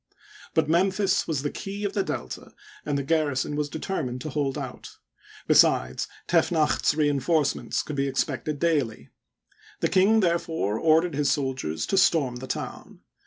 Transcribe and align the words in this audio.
But 0.55 0.67
Memphis 0.67 1.27
was 1.27 1.43
the 1.43 1.51
key 1.51 1.83
of 1.83 1.93
the 1.93 2.01
Delta, 2.01 2.53
and 2.87 2.97
the 2.97 3.03
garrison 3.03 3.55
was 3.55 3.69
determined 3.69 4.19
to 4.21 4.31
hold 4.31 4.57
out; 4.57 4.97
besides, 5.45 6.07
Tefnacht 6.27 6.83
's 6.85 6.95
re 6.95 7.07
en 7.07 7.19
forcements 7.19 7.83
could 7.85 7.95
be 7.97 8.07
expected 8.07 8.57
daily. 8.57 9.09
The 9.79 9.89
king, 9.89 10.21
therefore, 10.21 10.79
ordered 10.79 11.13
his 11.13 11.29
soldiers 11.31 11.85
to 11.85 11.99
storm 11.99 12.37
the 12.37 12.47
town. 12.47 13.01